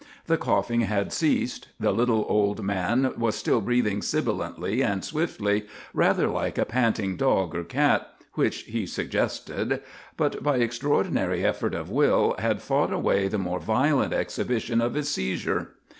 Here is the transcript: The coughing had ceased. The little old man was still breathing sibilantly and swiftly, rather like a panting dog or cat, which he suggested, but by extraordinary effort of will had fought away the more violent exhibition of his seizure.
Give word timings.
The 0.25 0.35
coughing 0.35 0.81
had 0.81 1.13
ceased. 1.13 1.67
The 1.79 1.91
little 1.91 2.25
old 2.27 2.63
man 2.63 3.13
was 3.19 3.35
still 3.35 3.61
breathing 3.61 4.01
sibilantly 4.01 4.81
and 4.81 5.05
swiftly, 5.05 5.67
rather 5.93 6.25
like 6.27 6.57
a 6.57 6.65
panting 6.65 7.17
dog 7.17 7.53
or 7.53 7.63
cat, 7.63 8.11
which 8.33 8.61
he 8.61 8.87
suggested, 8.87 9.83
but 10.17 10.41
by 10.41 10.57
extraordinary 10.57 11.45
effort 11.45 11.75
of 11.75 11.91
will 11.91 12.33
had 12.39 12.63
fought 12.63 12.91
away 12.91 13.27
the 13.27 13.37
more 13.37 13.59
violent 13.59 14.11
exhibition 14.11 14.81
of 14.81 14.95
his 14.95 15.07
seizure. 15.07 15.75